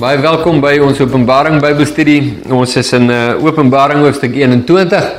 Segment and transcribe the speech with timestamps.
[0.00, 2.38] Baie welkom by ons Openbaring Bybelstudie.
[2.56, 5.10] Ons is in uh, Openbaring hoofstuk 21.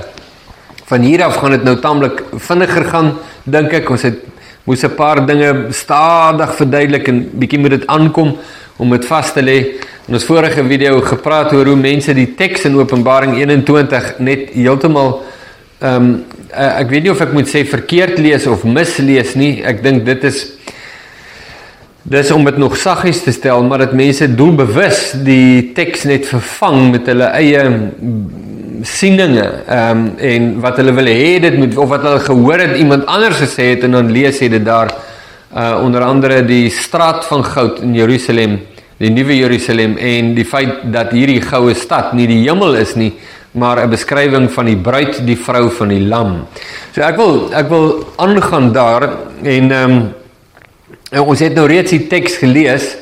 [0.89, 3.11] Van hier af gaan dit nou taamlik vinniger gaan,
[3.45, 3.91] dink ek.
[3.93, 4.23] Ons het
[4.65, 8.33] moes 'n paar dinge stadig verduidelik en bietjie moet dit aankom
[8.81, 9.59] om dit vas te lê.
[10.07, 15.21] In ons vorige video gepraat oor hoe mense die teks in Openbaring 21 net heeltemal
[15.77, 16.25] ehm um,
[16.57, 19.61] uh, ek weet nie of ek moet sê verkeerd lees of mislees nie.
[19.61, 20.57] Ek dink dit is
[22.01, 26.87] Dis om dit nog saggies te stel, maar dat mense doelbewus die teks net vervang
[26.95, 27.61] met hulle eie
[28.81, 32.79] sieninge, ehm um, en wat hulle wil hê dit moet of wat hulle gehoor het
[32.81, 34.89] iemand anders gesê het en dan lees jy dit daar
[35.53, 38.55] uh onder andere die straat van goud in Jerusalem,
[38.97, 43.11] die nuwe Jerusalem en die feit dat hierdie goue stad nie die hemel is nie,
[43.51, 46.47] maar 'n beskrywing van die bruid, die vrou van die lam.
[46.95, 49.09] So ek wil ek wil aangaan daar
[49.43, 50.20] en ehm um,
[51.11, 52.93] Nou ons het nou reeds die teks gelees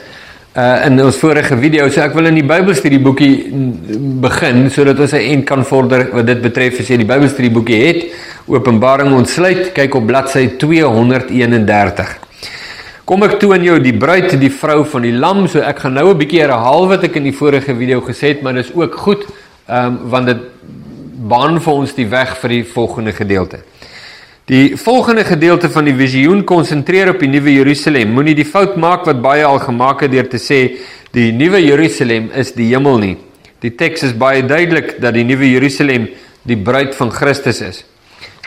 [0.57, 3.33] uh in ons vorige video, so ek wil in die Bybelstudieboekie
[4.23, 8.01] begin sodat ons 'n end kan vorder wat dit betref as jy die Bybelstudieboekie het.
[8.47, 12.17] Openbaring ontsluit, kyk op bladsy 231.
[13.05, 15.93] Kom ek toe aan jou die bruid, die vrou van die lam, so ek gaan
[15.93, 18.95] nou 'n bietjie herhaal wat ek in die vorige video gesê het, maar dis ook
[18.95, 19.25] goed
[19.67, 20.41] ehm um, want dit
[21.29, 23.59] baan vir ons die weg vir die volgende gedeelte.
[24.49, 28.15] Die volgende gedeelte van die visioen konsentreer op die nuwe Jerusalem.
[28.15, 30.57] Moenie die fout maak wat baie al gemaak het deur te sê
[31.13, 33.11] die nuwe Jerusalem is die hemel nie.
[33.61, 36.09] Die teks is baie duidelik dat die nuwe Jerusalem
[36.49, 37.83] die bruid van Christus is.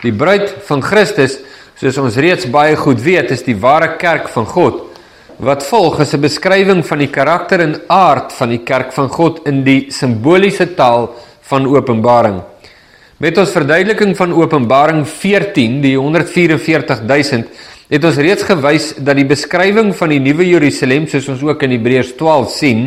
[0.03, 1.39] Die bruid van Christus,
[1.79, 4.83] soos ons reeds baie goed weet, is die ware kerk van God.
[5.39, 9.47] Wat volg is 'n beskrywing van die karakter en aard van die kerk van God
[9.47, 11.15] in die simboliese taal
[11.47, 12.43] van Openbaring.
[13.21, 17.49] Met ons verduideliking van Openbaring 14, die 144000,
[17.93, 21.75] het ons reeds gewys dat die beskrywing van die nuwe Jerusalem, soos ons ook in
[21.75, 22.81] Hebreërs 12 sien,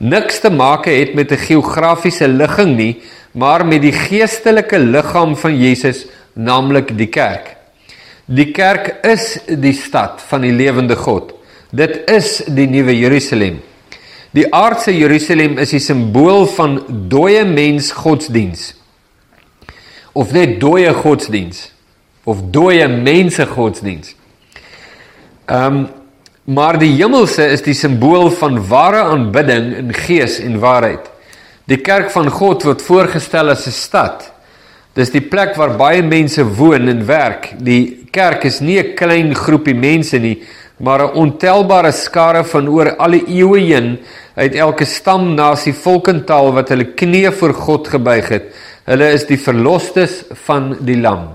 [0.00, 2.96] niks te maak het met 'n geografiese ligging nie,
[3.32, 7.56] maar met die geestelike liggaam van Jesus, naamlik die kerk.
[8.24, 11.34] Die kerk is die stad van die lewende God.
[11.70, 13.60] Dit is die nuwe Jerusalem.
[14.32, 18.77] Die aardse Jerusalem is die simbool van dooie mens godsdiens
[20.12, 21.72] of net dooie godsdiens
[22.28, 24.14] of dooie mense godsdiens.
[25.46, 25.86] Ehm um,
[26.48, 31.10] maar die hemelse is die simbool van ware aanbidding in gees en waarheid.
[31.68, 34.32] Die kerk van God word voorgestel as 'n stad.
[34.94, 37.52] Dis die plek waar baie mense woon en werk.
[37.60, 40.42] Die kerk is nie 'n klein groepie mense nie,
[40.78, 43.98] maar 'n ontelbare skare van oor alle eeue heen
[44.34, 48.44] uit elke stam, nasie, volk en taal wat hulle knieë voor God gebuig het
[48.88, 51.26] Hulle is die verlosters van die lam.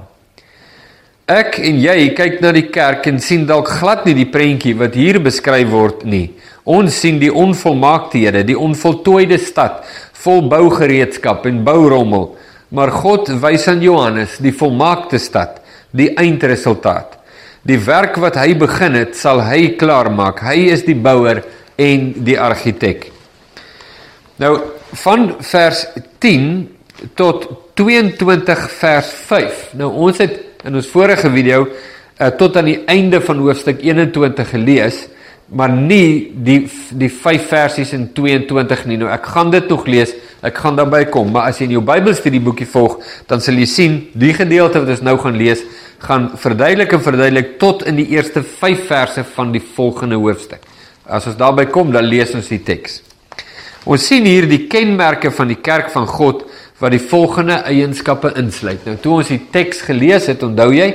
[1.29, 4.97] Ek en jy kyk na die kerk en sien dalk glad nie die prentjie wat
[4.97, 6.33] hier beskryf word nie.
[6.65, 9.83] Ons sien die onvolmaaktehede, die onvoltooide stad
[10.23, 12.31] vol bougereedskap en bourommel,
[12.73, 15.61] maar God wys aan Johannes die volmaakte stad,
[15.91, 17.19] die eindresultaat.
[17.63, 20.41] Die werk wat hy begin het, sal hy klaarmaak.
[20.43, 21.43] Hy is die bouer
[21.79, 23.11] en die argitek.
[24.41, 24.57] Nou
[25.03, 25.85] van vers
[26.23, 26.72] 10
[27.15, 27.47] tot
[27.79, 29.63] 22 vers 5.
[29.79, 34.53] Nou ons het in ons vorige video uh, tot aan die einde van hoofstuk 21
[34.55, 35.03] gelees,
[35.53, 36.61] maar nie die
[36.97, 38.99] die 5 versies in 22 nie.
[39.01, 40.15] Nou ek gaan dit nog lees.
[40.43, 42.97] Ek gaan daarby kom, maar as jy in jou Bybelstudie boekie volg,
[43.29, 45.61] dan sal jy sien die gedeelte wat ons nou gaan lees,
[46.03, 50.65] gaan verduidelik en verduidelik tot in die eerste 5 verse van die volgende hoofstuk.
[51.07, 52.99] As ons daarby kom, dan lees ons die teks.
[53.87, 56.43] Ons sien hier die kenmerke van die kerk van God
[56.81, 58.85] wat die volgende eienskappe insluit.
[58.87, 60.89] Nou toe ons die teks gelees het, onthou jy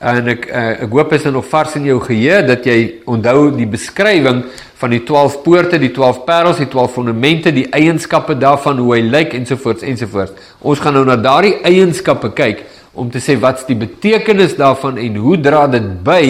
[0.00, 2.76] en ek uh, ek hoop is dit nog vars in jou geheue dat jy
[3.10, 4.46] onthou die beskrywing
[4.80, 9.02] van die 12 poorte, die 12 parels, die 12 fondamente, die eienskappe daarvan hoe hy
[9.04, 10.32] lyk ensovoorts ensovoorts.
[10.64, 12.64] Ons gaan nou na daardie eienskappe kyk
[12.96, 16.24] om te sê wat's die betekenis daarvan en hoe dra dit by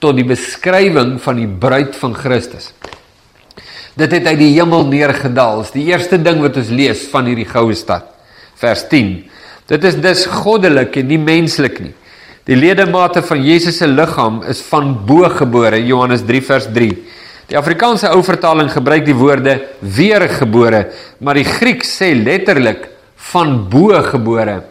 [0.00, 2.70] tot die beskrywing van die bruid van Christus.
[3.98, 5.64] Dit het uit die hemel neergedaal.
[5.64, 8.09] Dis die eerste ding wat ons lees van hierdie goue stad
[8.60, 9.14] vers 10.
[9.70, 11.94] Dit is dus goddelik en nie menslik nie.
[12.48, 16.88] Die ledemate van Jesus se liggaam is van bo gebore, Johannes 3 vers 3.
[17.50, 20.84] Die Afrikaanse ou vertaling gebruik die woorde weergebore,
[21.18, 22.88] maar die Grieks sê letterlik
[23.30, 24.62] van bo gebore.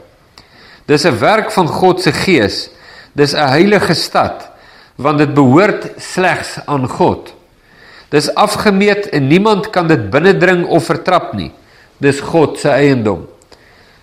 [0.88, 2.70] Dis 'n werk van God se gees.
[3.14, 4.50] Dis 'n heilige stad
[5.00, 7.34] want dit behoort slegs aan God.
[8.10, 11.52] Dis afgemeet en niemand kan dit binnendring of vertrap nie.
[11.98, 13.28] Dis God se eiendom.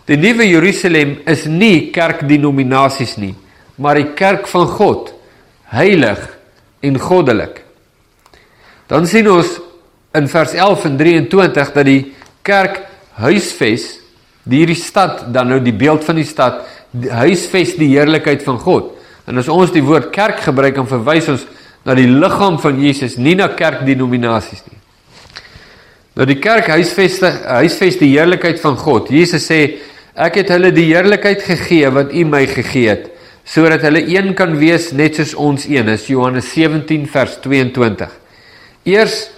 [0.06, 3.34] Die nuwe Jerusalem is nie kerkdenominasies nie,
[3.82, 5.10] maar die kerk van God,
[5.74, 6.20] heilig
[6.86, 7.62] en goddelik.
[8.86, 9.56] Dan sien ons
[10.16, 12.00] in vers 11 en 23 dat die
[12.46, 12.84] kerk
[13.18, 13.88] huisves
[14.46, 16.62] die hierdie stad dan nou die beeld van die stad
[16.94, 18.92] die huisves die heerlikheid van God.
[19.26, 21.44] En as ons die woord kerk gebruik dan verwys ons
[21.86, 24.78] na die liggaam van Jesus, nie na kerkdenominasies nie.
[26.16, 29.10] Nou die kerk huisveste huisves die heerlikheid van God.
[29.12, 29.60] Jesus sê
[30.16, 33.12] ek het hulle die heerlikheid gegee wat U my gegee het
[33.46, 36.08] sodat hulle een kan wees net soos ons een is.
[36.10, 38.10] Johannes 17 vers 22.
[38.90, 39.28] Eers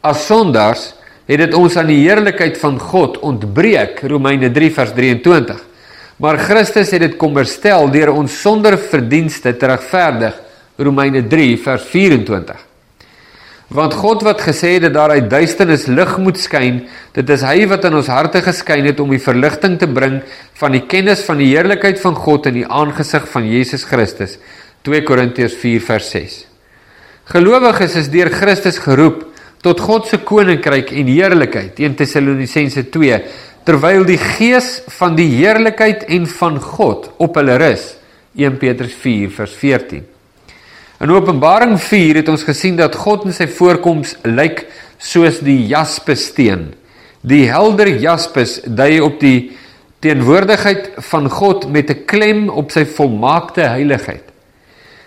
[0.00, 0.86] as sondaars
[1.28, 4.00] het dit ons aan die heerlikheid van God ontbreek.
[4.08, 5.60] Romeine 3 vers 23.
[6.20, 10.40] Maar Christus het dit kom herstel deur ons sonder verdienste te regverdig.
[10.80, 12.69] Romeine 3 vers 24.
[13.70, 16.80] Want God wat gesê het dat daar uit duisternis lig moet skyn,
[17.14, 20.16] dit is hy wat in ons harte geskyn het om die verligting te bring
[20.58, 24.40] van die kennis van die heerlikheid van God in die aangesig van Jesus Christus.
[24.82, 26.36] 2 Korintiërs 4 vers 6.
[27.30, 29.28] Gelowiges is deur Christus geroep
[29.62, 31.78] tot God se koninkryk en heerlikheid.
[31.78, 33.22] 1 Tessalonisense 2
[33.68, 37.92] terwyl die gees van die heerlikheid en van God op hulle rus.
[38.34, 40.08] 1 Petrus 4 vers 14.
[41.00, 44.66] In Openbaring 4 het ons gesien dat God in sy voorkoms lyk
[45.00, 46.74] soos die jaspissteen.
[47.24, 49.54] Die helder jaspis dui op die
[50.04, 54.24] teenwoordigheid van God met 'n klem op sy volmaakte heiligheid.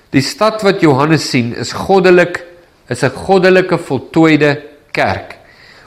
[0.10, 2.42] Die stad wat Johannes sien is goddelik,
[2.90, 4.62] is 'n goddelike voltooide
[4.92, 5.38] kerk.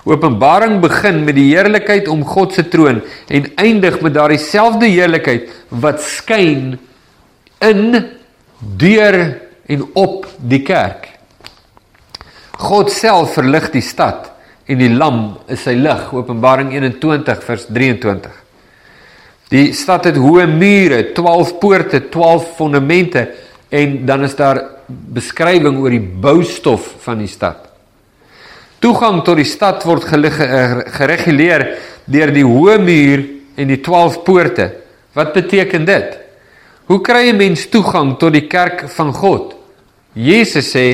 [0.05, 5.51] Openbaring begin met die heerlikheid om God se troon en eindig met daardie selfde heerlikheid
[5.69, 6.79] wat skyn
[7.59, 8.07] in
[8.77, 11.09] deur en op die kerk.
[12.57, 14.31] God self verlig die stad
[14.67, 16.09] en die lam is sy lig.
[16.15, 18.43] Openbaring 21 vers 23.
[19.53, 23.27] Die stad het hoë mure, 12 poorte, 12 fondamente
[23.71, 27.63] en dan is daar beskrywing oor die boustof van die stad.
[28.83, 31.67] Toegang tot die stad word gereguleer
[32.07, 33.25] deur die hoë muur
[33.57, 34.69] en die 12 poorte.
[35.17, 36.19] Wat beteken dit?
[36.87, 39.56] Hoe kry 'n mens toegang tot die kerk van God?
[40.17, 40.87] Jesus sê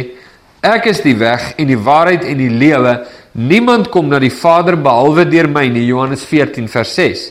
[0.63, 2.97] ek is die weg en die waarheid en die lewe.
[3.39, 5.87] Niemand kom na die Vader behalwe deur my nie.
[5.87, 7.23] Johannes 14 vers 6.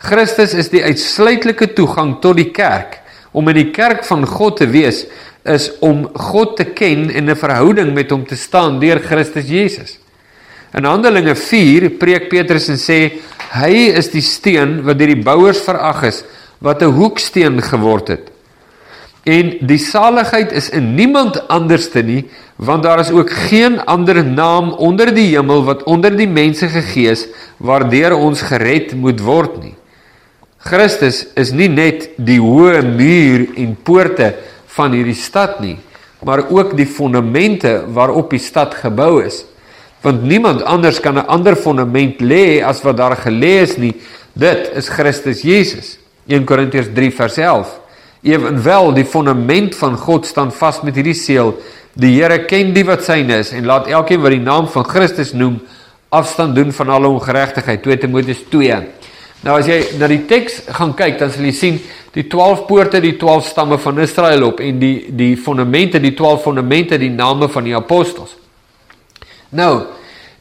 [0.00, 2.98] Christus is die uitsluitlike toegang tot die kerk.
[3.32, 5.04] Om in die kerk van God te wees
[5.48, 9.98] is om God te ken en 'n verhouding met hom te staan deur Christus Jesus.
[10.74, 13.20] In Handelinge 4 preek Petrus en sê
[13.52, 16.24] hy is die steen wat deur die bouers verag is,
[16.60, 18.30] wat 'n hoeksteen geword het.
[19.28, 22.22] En die saligheid is in niemand anderste nie,
[22.56, 27.10] want daar is ook geen ander naam onder die hemel wat onder die mense gegee
[27.12, 27.26] is
[27.56, 29.74] waardeur ons gered moet word nie.
[30.60, 34.34] Christus is nie net die hoë muur en poorte
[34.76, 35.76] van hierdie stad nie,
[36.24, 39.44] maar ook die fondamente waarop die stad gebou is.
[40.04, 43.94] Want niemand anders kan 'n ander fondament lê as wat daar gelê is nie.
[44.32, 45.98] Dit is Christus Jesus.
[46.26, 47.79] 1 Korintiërs 3 vers 11.
[48.22, 51.54] Ewenwel die fondament van God staan vas met hierdie seël:
[51.96, 55.32] Die Here ken die wat syne is en laat elkeen wat die naam van Christus
[55.32, 55.60] noem
[56.10, 57.82] afstand doen van alle ongeregtigheid.
[57.82, 58.80] 2 Timoteus 2.
[59.40, 61.78] Nou as jy na die teks gaan kyk, dan sal jy sien
[62.12, 66.44] die 12 poorte, die 12 stamme van Israel op en die die fondamente, die 12
[66.44, 68.36] fondamente, die name van die apostels.
[69.56, 69.72] Nou,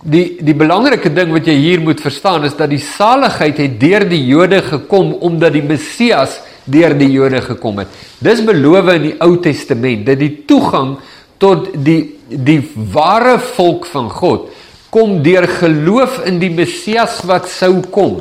[0.03, 4.03] die die belangrike ding wat jy hier moet verstaan is dat die saligheid het deur
[4.09, 7.91] die Jode gekom omdat die Messias deur die Jode gekom het.
[8.23, 10.97] Dis beloof in die Ou Testament dat die toegang
[11.41, 12.61] tot die die
[12.93, 14.51] ware volk van God
[14.93, 18.19] kom deur geloof in die Messias wat sou kom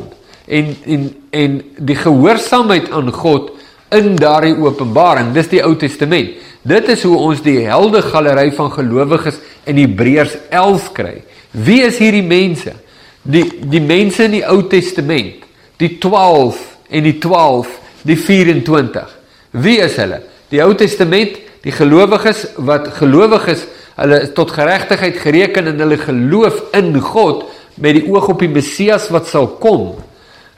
[0.49, 3.51] en en en die gehoorsaamheid aan God
[3.93, 5.33] in daardie openbaring.
[5.33, 6.37] Dis die Ou Testament.
[6.63, 9.39] Dit is hoe ons die helde galery van gelowiges
[9.69, 11.15] in Hebreërs 11 kry.
[11.53, 12.75] Wie is hierdie mense?
[13.23, 15.45] Die die mense in die Ou Testament,
[15.81, 17.69] die 12 en die 12
[18.09, 19.15] die 24.
[19.51, 20.23] Wie is hulle?
[20.49, 23.67] Die Ou Testament, die gelowiges wat gelowiges,
[23.99, 27.47] hulle tot geregtigheid gereken en hulle geloof in God
[27.83, 29.97] met die oog op die Messias wat sal kom.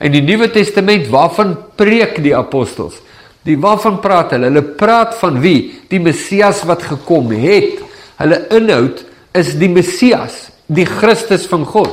[0.00, 2.98] In die Nuwe Testament, waarvan preek die apostels?
[3.44, 4.50] Die waarvan praat hulle?
[4.52, 5.72] Hulle praat van wie?
[5.88, 7.80] Die Messias wat gekom het.
[8.20, 9.04] Hulle inhoud
[9.36, 11.92] is die Messias, die Christus van God.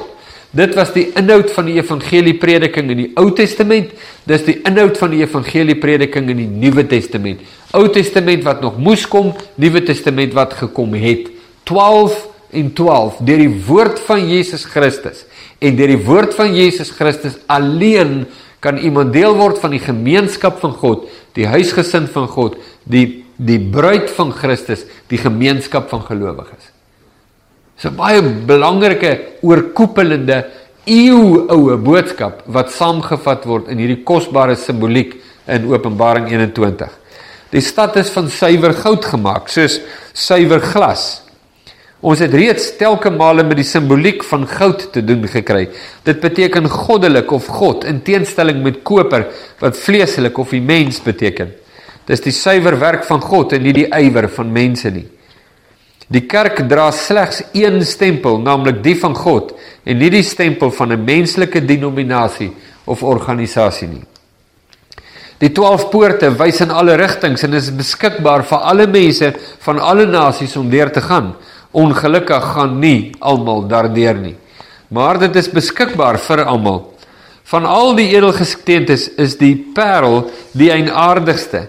[0.55, 3.91] Dit was die inhoud van die evangelieprediking in die Ou Testament.
[4.29, 7.43] Dis die inhoud van die evangelieprediking in die Nuwe Testament.
[7.75, 11.27] Ou Testament wat nog moes kom, Nuwe Testament wat gekom het.
[11.67, 12.15] 12
[12.55, 15.25] en 12 deur die woord van Jesus Christus
[15.59, 18.21] en deur die woord van Jesus Christus alleen
[18.63, 21.05] kan iemand deel word van die gemeenskap van God,
[21.37, 22.57] die huisgesin van God,
[22.89, 26.71] die die bruid van Christus, die gemeenskap van gelowiges.
[27.77, 30.45] Dis 'n baie belangrike oorkoepelende
[30.85, 35.13] eeuoue boodskap wat saamgevat word in hierdie kosbare simboliek
[35.45, 36.89] in Openbaring 21.
[37.51, 39.79] Die stad is van suiwer goud gemaak, soos
[40.13, 41.21] suiwer glas.
[42.01, 45.69] Ons het reeds telke male met die simboliek van goud te doen gekry.
[46.03, 49.27] Dit beteken goddelik of God in teenstelling met koper
[49.59, 51.53] wat vleeslik of die mens beteken.
[52.09, 55.05] Dis die suiwer werk van God en nie die ywer van mense nie.
[56.07, 59.51] Die kerk dra slegs een stempel, naamlik die van God
[59.83, 62.51] en nie die stempel van 'n menslike denominasie
[62.85, 64.05] of organisasie nie.
[65.37, 70.05] Die 12 poorte wys in alle rigtings en is beskikbaar vir alle mense van alle
[70.05, 71.35] nasies om deur te gaan.
[71.71, 74.35] Ongelukkig gaan nie almal daardeur nie.
[74.89, 76.93] Maar dit is beskikbaar vir almal.
[77.43, 81.67] Van al die edelgesteentes is die parel die eienaardigste.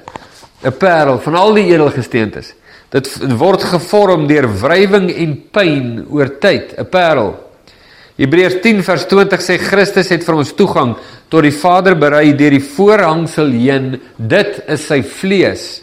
[0.65, 2.55] 'n Parel van al die edelgesteentes.
[2.89, 7.35] Dit word gevorm deur wrywing en pyn oor tyd, 'n parel.
[8.19, 10.97] Hebreërs 10 vers 20 sê Christus het vir ons toegang
[11.31, 14.01] tot die Vader berei deur die voorhangsel heen.
[14.17, 15.83] Dit is sy vlees.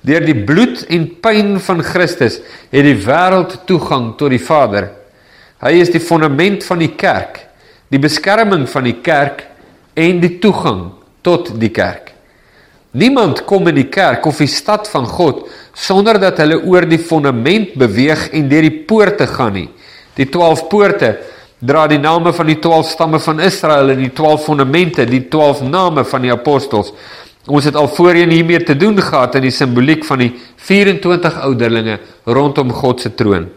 [0.00, 2.40] Deur die bloed en pyn van Christus
[2.72, 4.88] het die wêreld toegang tot die Vader.
[5.60, 7.42] Hy is die fondament van die kerk,
[7.92, 9.44] die beskerming van die kerk
[9.94, 12.14] en die toegang tot die kerk.
[12.96, 15.44] Niemand kom in die kerk of die stad van God
[15.74, 19.68] sonder dat hulle oor die fondament beweeg en deur die poorte gaan nie.
[20.16, 21.14] Die 12 poorte
[21.60, 25.62] dra die name van die 12 stamme van Israel en die 12 fondamente, die 12
[25.68, 26.92] name van die apostels.
[27.48, 30.32] Ons het al voorheen hiermee te doen gehad in die simboliek van die
[30.68, 31.98] 24 ouderlinge
[32.28, 33.48] rondom God se troon.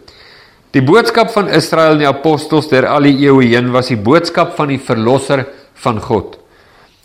[0.73, 4.55] Die boodskap van Israel en die apostels deur al die eeue heen was die boodskap
[4.57, 5.45] van die verlosser
[5.83, 6.39] van God.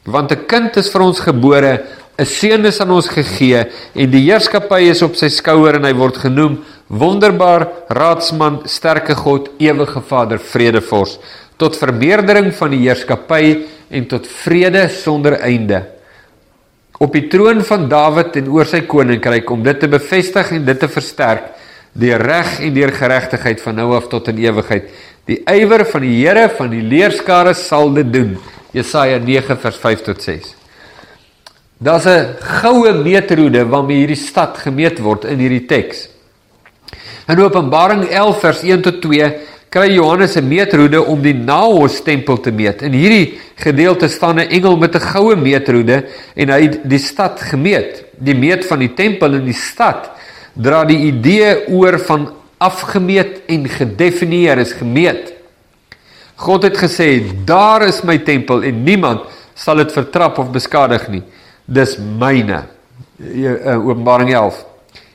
[0.08, 1.82] Want 'n kind is vir ons gebore,
[2.18, 5.94] 'n seun is aan ons gegee en die heerskappy is op sy skouer en hy
[5.94, 6.58] word genoem
[6.88, 11.18] Wonderbaar, Raadsman, Sterke God, Ewige Vader, Vredevors,
[11.58, 15.84] tot vermeerdering van die heerskappy en tot vrede sonder einde
[16.98, 20.80] op die troon van Dawid en oor sy koninkryk om dit te bevestig en dit
[20.82, 21.52] te versterk
[21.98, 24.90] deur reg en deur geregtigheid van nou af tot in ewigheid.
[25.26, 28.36] Die ywer van die Here van die leerskare sal dit doen.
[28.74, 30.57] Jesaja 9 vers 5 tot 6.
[31.78, 36.08] Daar's 'n goue meterhoede waarmee hierdie stad gemeet word in hierdie teks.
[37.28, 39.34] In Openbaring 11 vers 1 tot 2
[39.68, 42.82] kry Johannes 'n meetroede om die Naos tempel te meet.
[42.82, 46.04] In hierdie gedeelte staan 'n engel met 'n goue meetroede
[46.34, 48.04] en hy het die stad gemeet.
[48.18, 50.10] Die meet van die tempel in die stad
[50.54, 55.32] dra die idee oor van afgemeet en gedefinieer is gemeet.
[56.34, 59.20] God het gesê, "Daar is my tempel en niemand
[59.54, 61.22] sal dit vertrap of beskadig nie.
[61.68, 62.64] Dis myne."
[63.18, 64.64] Eh, Openbaring 11.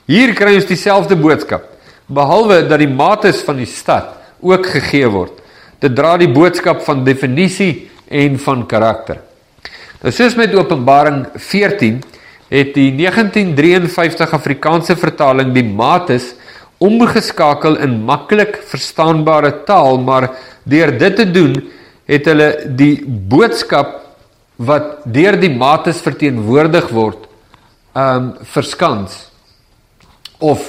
[0.05, 1.63] Hier kry ons dieselfde boodskap,
[2.11, 4.11] behalwe dat die mates van die stad
[4.43, 5.39] ook gegee word.
[5.79, 9.21] Dit dra die boodskap van definisie en van karakter.
[10.03, 12.01] Nou soos met Openbaring 14
[12.51, 16.33] het die 1953 Afrikaanse vertaling die mates
[16.83, 20.33] omgeskakel in maklik verstaanbare taal, maar
[20.67, 21.55] deur dit te doen
[22.09, 24.12] het hulle die boodskap
[24.55, 27.29] wat deur die mates verteenwoordig word,
[27.93, 29.17] um verskans
[30.41, 30.61] of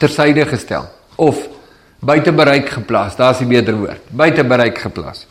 [0.00, 1.40] tersyde gestel of
[2.00, 3.16] buite bereik geplaas.
[3.16, 4.04] Daar's die beter woord.
[4.16, 5.26] Buite bereik geplaas.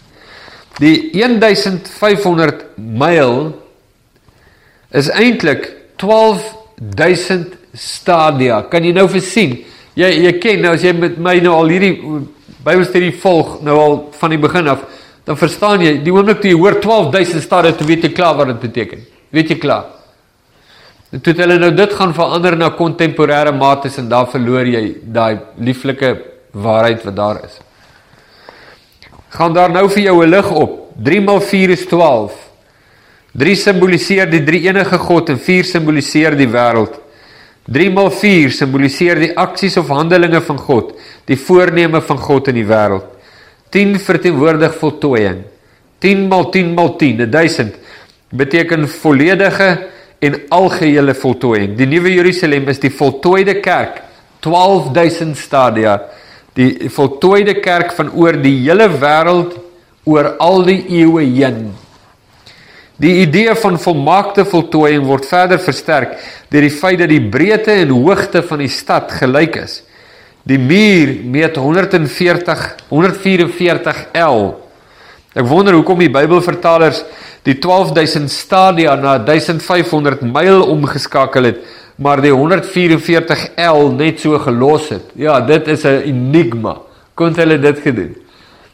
[0.79, 3.51] Die 1500 myl
[4.95, 5.67] is eintlik
[6.01, 8.61] 12000 stadia.
[8.69, 9.57] Kan jy nou versien?
[9.99, 11.95] Jy jy ken nou as jy met my nou al hierdie
[12.59, 14.81] Bybelstudie volg nou al van die begin af,
[15.29, 18.49] dan verstaan jy die oomblik toe jy hoor 12000 stadia, toe weet jy klaar wat
[18.49, 19.01] dit beteken.
[19.29, 19.83] Weet jy klaar?
[21.11, 25.37] Toe het hulle nou dit gaan verander na kontemporêre mates en daar verloor jy daai
[25.61, 26.09] lieflike
[26.65, 27.59] waarheid wat daar is.
[29.37, 30.73] Gaan daar nou vir jou 'n lig op.
[30.97, 32.33] 3 x 4 is 12.
[33.37, 36.97] 3 simboliseer die drie enige God en 4 simboliseer die wêreld.
[37.69, 42.55] 3 x 4 simboliseer die aksies of handelinge van God, die voorneme van God in
[42.55, 43.18] die wêreld.
[43.69, 45.43] 10 verteenwoordig voltooiing.
[45.99, 47.75] 10 x 10 x 10, 1000
[48.29, 49.87] beteken volledige
[50.19, 51.75] en algehele voltooiing.
[51.77, 54.01] Die nuwe Jerusalem is die voltooide kerk.
[54.39, 55.99] 12000 stadia
[56.57, 59.55] die voltooide kerk van oor die hele wêreld
[60.09, 61.69] oor al die eeue heen.
[62.99, 66.17] Die idee van volmaakte voltooiing word verder versterk
[66.51, 69.79] deur die feit dat die breedte en hoogte van die stad gelyk is.
[70.49, 74.39] Die muur meet 140 144 L.
[75.37, 77.03] Ek wonder hoekom die Bybelvertalers
[77.45, 81.61] die 12000 stadia na 1500 myl omgeskakel het
[81.99, 85.11] maar die 144L net so gelos het.
[85.19, 86.77] Ja, dit is 'n enigma.
[87.13, 88.15] Kon hulle dit gedoen?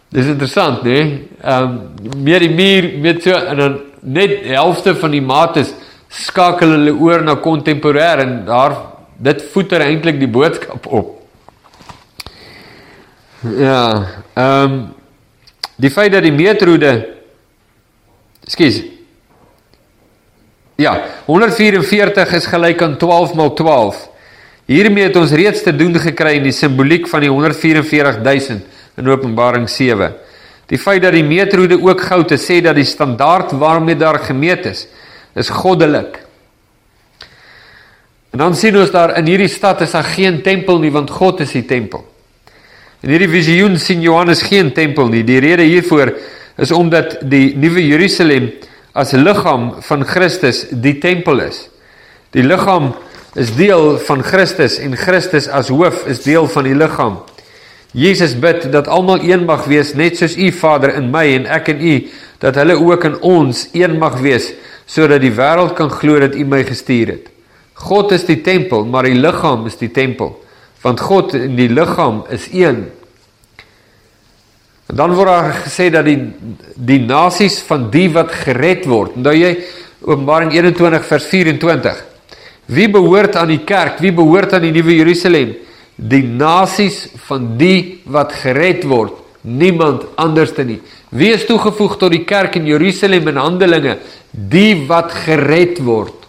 [0.10, 0.90] Dis interessant, né?
[0.90, 1.28] Nee?
[1.42, 5.74] Ehm um, meer die muur met so en dan net helfte van die mates
[6.10, 8.78] skakel hulle oor na kontemporêr en daar
[9.18, 11.25] dit voeter eintlik die boodskap op.
[13.54, 14.94] Ja, ehm um,
[15.76, 17.16] die feit dat die meetroede
[18.46, 18.84] Ekskuus.
[20.76, 24.10] Ja, 144 is gelyk aan 12 maal 12.
[24.66, 28.64] Hiermee het ons reeds te doen gekry in die simboliek van die 144000
[28.98, 30.16] in Openbaring 7.
[30.70, 34.66] Die feit dat die meetroede ook goud is, sê dat die standaard waarmee daar gemeet
[34.66, 34.88] is,
[35.36, 36.22] is goddelik.
[38.32, 41.40] En dan sien ons daar in hierdie stad is daar geen tempel nie want God
[41.46, 42.15] is die tempel.
[43.06, 45.22] In hierdie visioen sien Johannes geen tempel nie.
[45.22, 46.10] Die rede hiervoor
[46.58, 48.48] is omdat die nuwe Jerusalem
[48.98, 51.68] as liggaam van Christus die tempel is.
[52.34, 52.96] Die liggaam
[53.38, 57.20] is deel van Christus en Christus as hoof is deel van die liggaam.
[57.94, 61.70] Jesus bid dat almal een mag wees net soos U Vader in my en ek
[61.76, 61.94] in U
[62.42, 64.50] dat hulle ook in ons een mag wees
[64.90, 67.30] sodat die wêreld kan glo dat U my gestuur het.
[67.86, 70.34] God is die tempel, maar die liggaam is die tempel,
[70.82, 72.88] want God en die liggaam is een.
[74.86, 76.20] En dan word daar gesê dat die
[76.76, 79.18] die nasies van die wat gered word.
[79.18, 79.56] Nou jy
[80.06, 82.02] Openbaring 21 vers 24.
[82.70, 83.98] Wie behoort aan die kerk?
[84.04, 85.56] Wie behoort aan die nuwe Jerusalem?
[85.96, 90.78] Die nasies van die wat gered word, niemand anderste nie.
[91.10, 93.98] Wie is toegevoeg tot die kerk in Jerusalem in Handelinge?
[94.30, 96.28] Die wat gered word.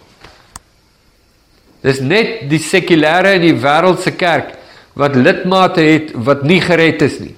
[1.85, 4.55] Dis net die sekulêre en die wêreldse kerk
[4.97, 7.35] wat lidmate het wat nie gered is nie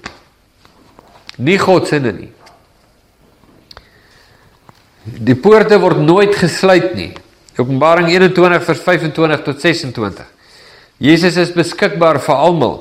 [1.39, 2.29] nie God se sinne nie.
[5.09, 7.11] Die poorte word nooit gesluit nie.
[7.59, 10.27] Openbaring 21 vers 25 tot 26.
[10.99, 12.77] Jesus is beskikbaar vir almal.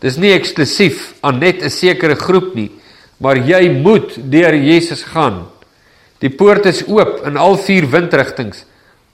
[0.00, 2.70] Dis nie eksklusief aan net 'n sekere groep nie,
[3.18, 5.46] maar jy moet deur Jesus gaan.
[6.20, 8.64] Die poort is oop in al vier windrigtings,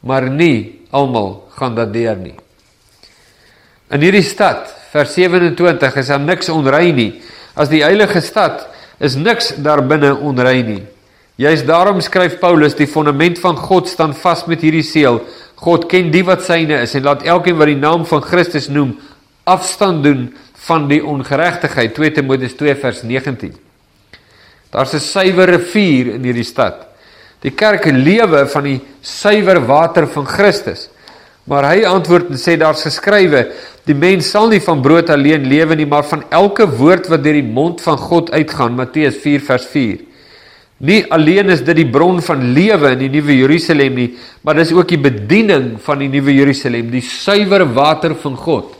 [0.03, 2.35] maar nie almal gaan dat deur nie.
[3.91, 7.23] In hierdie stad, vers 27, is daar niks onrein nie
[7.57, 8.67] as die heilige stad
[9.01, 10.85] is niks daarbinne onrein nie.
[11.37, 15.21] Juist daarom skryf Paulus die fondament van God staan vas met hierdie seël.
[15.61, 18.95] God ken die wat syne is en laat elkeen wat die naam van Christus noem
[19.45, 20.27] afstand doen
[20.67, 21.95] van die ongeregtigheid.
[21.97, 23.55] 2 Timoteus 2 vers 19.
[24.73, 26.87] Daar's 'n suiwer rivier in hierdie stad.
[27.41, 30.89] Die kerk lewe van die suiwer water van Christus.
[31.47, 33.45] Maar hy antwoord en sê daar's geskrywe:
[33.87, 37.39] Die mens sal nie van brood alleen lewe nie, maar van elke woord wat deur
[37.39, 38.75] die mond van God uitgaan.
[38.75, 40.03] Matteus 4 vers 4.
[40.77, 44.11] Nie alleen is dit die bron van lewe in die nuwe Jerusalem nie,
[44.45, 48.75] maar dis ook die bediening van die nuwe Jerusalem, die suiwer water van God.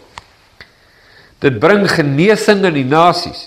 [1.41, 3.47] Dit bring genesing in die nasies.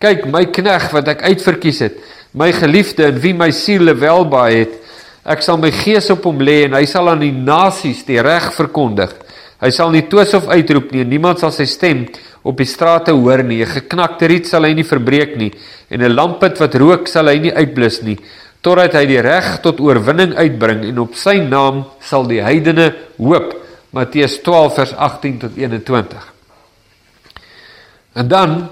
[0.00, 1.96] Kyk, my knegg wat ek uitverkies het,
[2.36, 4.76] my geliefde en wie my siel welbaai het,
[5.24, 8.52] Ek sal my gees op hom lê en hy sal aan die nasies die reg
[8.56, 9.12] verkondig.
[9.60, 12.06] Hy sal nie twis of uitroep nie en niemand sal sy stem
[12.42, 13.60] op die strate hoor nie.
[13.60, 15.52] 'n Geknakte riet sal hy nie verbreek nie
[15.90, 18.16] en 'n lampet wat rook sal hy nie uitblus nie
[18.62, 23.56] totdat hy die reg tot oorwinning uitbring en op sy naam sal die heidene hoop.
[23.92, 26.26] Matteus 12 vers 18 tot 21.
[28.14, 28.68] En dan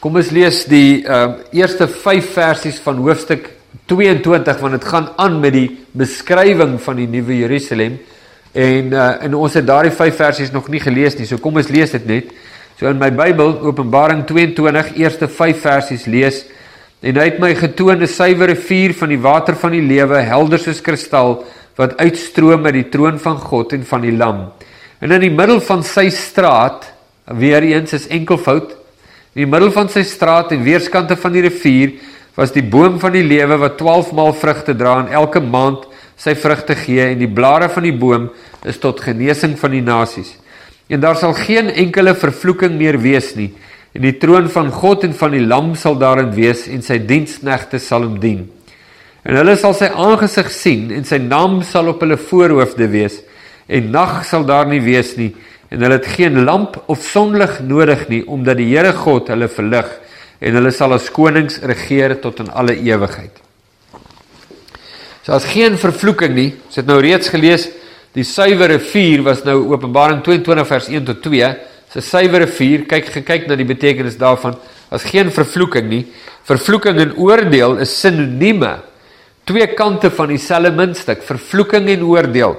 [0.00, 3.48] kom ons lees die uh, eerste 5 versies van hoofstuk
[3.86, 7.98] 22 want dit gaan aan met die beskrywing van die nuwe Jerusalem
[8.52, 11.26] en uh, en ons het daardie 5 versies nog nie gelees nie.
[11.26, 12.32] So kom ons lees dit net.
[12.78, 16.44] So in my Bybel Openbaring 22 eerste 5 versies lees
[17.02, 20.58] en hy het my getoon 'n suiwer rivier van die water van die lewe helder
[20.58, 21.44] soos kristal
[21.76, 24.52] wat uitstroom uit die troon van God en van die Lam.
[25.00, 26.92] En in die middel van sy straat
[27.26, 28.70] weer eens is enkelvoud
[29.34, 31.94] in die middel van sy straat en weerskante van die rivier
[32.36, 35.84] was die boom van die lewe wat 12 maal vrugte dra en elke maand
[36.16, 38.30] sy vrugte gee en die blare van die boom
[38.68, 40.36] is tot genesing van die nasies.
[40.88, 43.50] En daar sal geen enkele vervloeking meer wees nie
[43.92, 47.80] en die troon van God en van die lam sal daarin wees en sy diensknegte
[47.82, 48.46] sal hom dien.
[49.22, 53.20] En hulle sal sy aangesig sien en sy naam sal op hulle voorhoofde wees
[53.68, 55.30] en nag sal daar nie wees nie
[55.72, 59.92] en hulle het geen lamp of sonlig nodig nie omdat die Here God hulle verlig
[60.42, 63.38] en hulle sal as konings regeer tot in alle ewigheid.
[65.22, 67.68] So as geen vervloeking nie, ons het nou reeds gelees
[68.12, 71.52] die suiwer rivier was nou Openbaring 22 vers 1 tot 2,
[71.92, 74.58] se so suiwer rivier, kyk gekyk na die betekenis daarvan,
[74.92, 76.02] as geen vervloeking nie.
[76.48, 78.74] Vervloeking en oordeel is sinonieme.
[79.48, 82.58] Twee kante van dieselfde muntstuk, vervloeking en oordeel.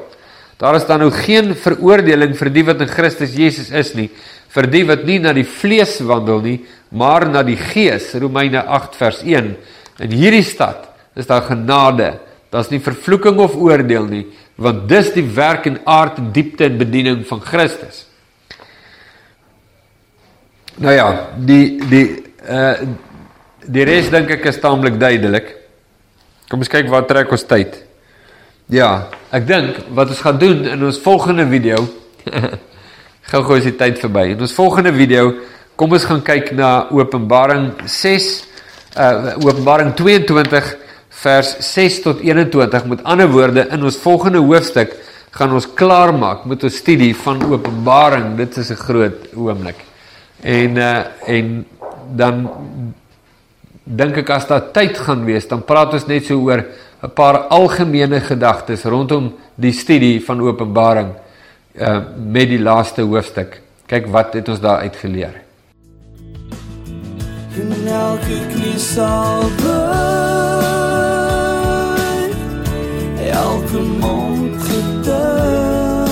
[0.62, 4.08] Daar is dan nou geen veroordeling vir die wat in Christus Jesus is nie,
[4.54, 6.60] vir die wat nie na die vlees wandel nie,
[6.94, 8.12] maar na die gees.
[8.22, 9.50] Romeine 8 vers 1.
[10.06, 12.14] In hierdie stad is daar genade.
[12.54, 14.26] Daar's nie vervloeking of oordeel nie,
[14.62, 18.04] want dis die werk en aard en diepte en bediening van Christus.
[20.78, 22.06] Nou ja, die die
[22.50, 22.76] uh
[23.64, 25.54] die res dink ek is taamlik duidelik.
[26.52, 27.78] Kom ons kyk wat trek ons tyd.
[28.74, 31.80] Ja, ek dink wat ons gaan doen in ons volgende video
[33.32, 34.34] gou-gou is die tyd verby.
[34.34, 35.32] In ons volgende video
[35.76, 38.32] kom ons gaan kyk na Openbaring 6
[38.94, 40.76] uh Openbaring 22
[41.24, 42.86] vers 6 tot 21.
[42.90, 44.96] Met ander woorde, in ons volgende hoofstuk
[45.34, 48.36] gaan ons klaar maak met ons studie van Openbaring.
[48.38, 49.80] Dit is 'n groot oomblik.
[50.42, 51.66] En uh en
[52.16, 52.50] dan
[53.84, 56.64] dink ek as daar tyd gaan wees, dan praat ons net so oor
[57.04, 61.14] 'n paar algemene gedagtes rondom die studie van Openbaring
[61.76, 63.62] uh met die laaste hoofstuk.
[63.88, 65.43] Kyk wat het ons daar uit
[67.62, 70.64] En elke knie sal buig
[73.30, 76.12] Elke mond getuig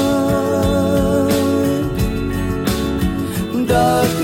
[3.65, 4.20] Dat